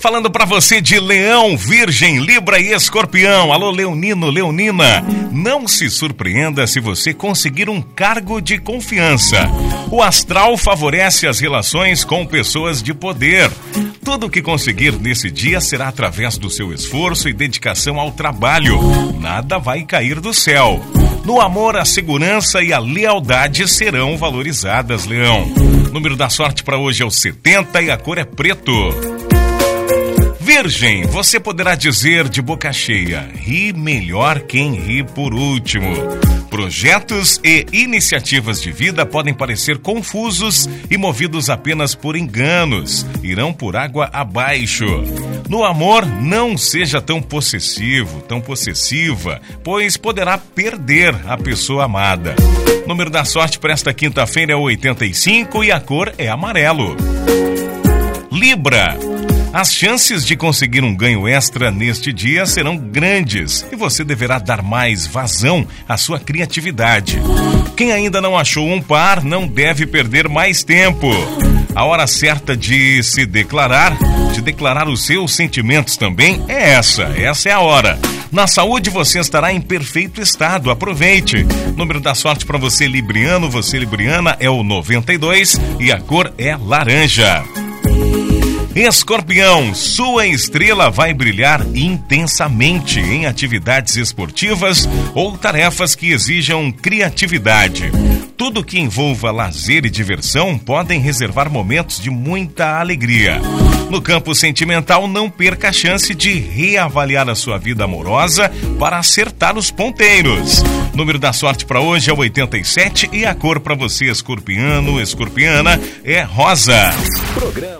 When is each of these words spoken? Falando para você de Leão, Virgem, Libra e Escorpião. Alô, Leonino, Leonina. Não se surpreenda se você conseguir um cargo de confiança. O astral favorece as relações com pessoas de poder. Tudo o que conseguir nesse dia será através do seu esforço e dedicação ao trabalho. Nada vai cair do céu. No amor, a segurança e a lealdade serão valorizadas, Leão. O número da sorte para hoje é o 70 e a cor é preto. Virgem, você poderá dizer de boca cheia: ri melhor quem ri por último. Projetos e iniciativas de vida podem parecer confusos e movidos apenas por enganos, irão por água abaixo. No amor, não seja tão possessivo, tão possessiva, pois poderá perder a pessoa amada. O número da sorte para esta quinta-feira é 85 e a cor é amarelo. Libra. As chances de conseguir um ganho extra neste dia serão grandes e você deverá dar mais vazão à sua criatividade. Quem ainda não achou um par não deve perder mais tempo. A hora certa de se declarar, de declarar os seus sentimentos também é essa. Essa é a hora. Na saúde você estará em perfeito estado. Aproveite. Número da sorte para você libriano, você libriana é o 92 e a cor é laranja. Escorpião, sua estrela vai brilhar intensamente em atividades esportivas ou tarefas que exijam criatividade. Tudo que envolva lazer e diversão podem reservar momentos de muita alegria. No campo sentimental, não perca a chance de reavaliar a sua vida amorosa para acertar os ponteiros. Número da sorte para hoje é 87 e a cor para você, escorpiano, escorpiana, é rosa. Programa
Falando 0.00 0.30
para 0.30 0.44
você 0.44 0.80
de 0.80 1.00
Leão, 1.00 1.56
Virgem, 1.56 2.18
Libra 2.18 2.60
e 2.60 2.72
Escorpião. 2.72 3.52
Alô, 3.52 3.70
Leonino, 3.70 4.30
Leonina. 4.30 5.04
Não 5.32 5.66
se 5.66 5.90
surpreenda 5.90 6.66
se 6.68 6.78
você 6.78 7.12
conseguir 7.12 7.68
um 7.68 7.82
cargo 7.82 8.40
de 8.40 8.58
confiança. 8.58 9.38
O 9.90 10.00
astral 10.00 10.56
favorece 10.56 11.26
as 11.26 11.40
relações 11.40 12.04
com 12.04 12.24
pessoas 12.24 12.80
de 12.80 12.94
poder. 12.94 13.50
Tudo 14.04 14.26
o 14.26 14.30
que 14.30 14.40
conseguir 14.40 14.92
nesse 14.92 15.32
dia 15.32 15.60
será 15.60 15.88
através 15.88 16.38
do 16.38 16.48
seu 16.48 16.72
esforço 16.72 17.28
e 17.28 17.32
dedicação 17.32 17.98
ao 17.98 18.12
trabalho. 18.12 18.78
Nada 19.20 19.58
vai 19.58 19.82
cair 19.82 20.20
do 20.20 20.32
céu. 20.32 20.80
No 21.24 21.40
amor, 21.40 21.76
a 21.76 21.84
segurança 21.84 22.62
e 22.62 22.72
a 22.72 22.78
lealdade 22.78 23.66
serão 23.66 24.16
valorizadas, 24.16 25.06
Leão. 25.06 25.42
O 25.88 25.92
número 25.92 26.16
da 26.16 26.30
sorte 26.30 26.62
para 26.62 26.78
hoje 26.78 27.02
é 27.02 27.06
o 27.06 27.10
70 27.10 27.82
e 27.82 27.90
a 27.90 27.96
cor 27.96 28.16
é 28.16 28.24
preto. 28.24 29.17
Virgem, 30.48 31.02
você 31.02 31.38
poderá 31.38 31.74
dizer 31.74 32.26
de 32.26 32.40
boca 32.40 32.72
cheia: 32.72 33.28
ri 33.34 33.70
melhor 33.74 34.40
quem 34.40 34.80
ri 34.80 35.04
por 35.04 35.34
último. 35.34 35.94
Projetos 36.48 37.38
e 37.44 37.66
iniciativas 37.70 38.62
de 38.62 38.72
vida 38.72 39.04
podem 39.04 39.34
parecer 39.34 39.76
confusos 39.76 40.66
e 40.90 40.96
movidos 40.96 41.50
apenas 41.50 41.94
por 41.94 42.16
enganos, 42.16 43.04
irão 43.22 43.52
por 43.52 43.76
água 43.76 44.08
abaixo. 44.10 44.86
No 45.50 45.64
amor, 45.64 46.06
não 46.06 46.56
seja 46.56 46.98
tão 46.98 47.20
possessivo, 47.20 48.22
tão 48.22 48.40
possessiva, 48.40 49.42
pois 49.62 49.98
poderá 49.98 50.38
perder 50.38 51.14
a 51.26 51.36
pessoa 51.36 51.84
amada. 51.84 52.34
O 52.86 52.88
número 52.88 53.10
da 53.10 53.22
sorte 53.22 53.58
para 53.58 53.74
esta 53.74 53.92
quinta-feira 53.92 54.54
é 54.54 54.56
85 54.56 55.62
e 55.62 55.70
a 55.70 55.78
cor 55.78 56.10
é 56.16 56.26
amarelo. 56.26 56.96
Libra. 58.32 59.07
As 59.52 59.72
chances 59.72 60.26
de 60.26 60.36
conseguir 60.36 60.84
um 60.84 60.94
ganho 60.94 61.26
extra 61.26 61.70
neste 61.70 62.12
dia 62.12 62.44
serão 62.44 62.76
grandes 62.76 63.66
e 63.72 63.76
você 63.76 64.04
deverá 64.04 64.38
dar 64.38 64.62
mais 64.62 65.06
vazão 65.06 65.66
à 65.88 65.96
sua 65.96 66.20
criatividade. 66.20 67.18
Quem 67.74 67.92
ainda 67.92 68.20
não 68.20 68.36
achou 68.36 68.68
um 68.68 68.80
par 68.80 69.24
não 69.24 69.46
deve 69.46 69.86
perder 69.86 70.28
mais 70.28 70.62
tempo. 70.62 71.08
A 71.74 71.84
hora 71.84 72.06
certa 72.06 72.56
de 72.56 73.02
se 73.02 73.24
declarar, 73.24 73.96
de 74.34 74.42
declarar 74.42 74.86
os 74.88 75.06
seus 75.06 75.34
sentimentos 75.34 75.96
também 75.96 76.44
é 76.46 76.72
essa. 76.72 77.04
Essa 77.16 77.48
é 77.48 77.52
a 77.52 77.60
hora. 77.60 77.98
Na 78.30 78.46
saúde 78.46 78.90
você 78.90 79.18
estará 79.18 79.52
em 79.52 79.60
perfeito 79.60 80.20
estado. 80.20 80.70
Aproveite. 80.70 81.46
Número 81.74 82.00
da 82.00 82.14
sorte 82.14 82.44
para 82.44 82.58
você 82.58 82.86
libriano, 82.86 83.48
você 83.48 83.78
libriana 83.78 84.36
é 84.38 84.50
o 84.50 84.62
92 84.62 85.58
e 85.80 85.90
a 85.90 85.98
cor 85.98 86.32
é 86.36 86.54
laranja. 86.54 87.42
Escorpião, 88.78 89.74
sua 89.74 90.28
estrela 90.28 90.88
vai 90.88 91.12
brilhar 91.12 91.66
intensamente 91.74 93.00
em 93.00 93.26
atividades 93.26 93.96
esportivas 93.96 94.88
ou 95.16 95.36
tarefas 95.36 95.96
que 95.96 96.12
exijam 96.12 96.70
criatividade. 96.70 97.90
Tudo 98.36 98.62
que 98.62 98.78
envolva 98.78 99.32
lazer 99.32 99.84
e 99.84 99.90
diversão 99.90 100.56
podem 100.56 101.00
reservar 101.00 101.50
momentos 101.50 102.00
de 102.00 102.08
muita 102.08 102.78
alegria. 102.78 103.40
No 103.90 104.00
campo 104.00 104.32
sentimental, 104.32 105.08
não 105.08 105.28
perca 105.28 105.70
a 105.70 105.72
chance 105.72 106.14
de 106.14 106.38
reavaliar 106.38 107.28
a 107.28 107.34
sua 107.34 107.58
vida 107.58 107.82
amorosa 107.82 108.48
para 108.78 108.96
acertar 108.96 109.58
os 109.58 109.72
ponteiros. 109.72 110.62
Número 110.94 111.18
da 111.18 111.32
sorte 111.32 111.66
para 111.66 111.80
hoje 111.80 112.10
é 112.10 112.14
87 112.14 113.10
e 113.12 113.26
a 113.26 113.34
cor 113.34 113.58
para 113.58 113.74
você, 113.74 114.04
escorpiano, 114.04 115.00
escorpiana, 115.00 115.80
é 116.04 116.22
rosa. 116.22 116.94
Programa 117.34 117.76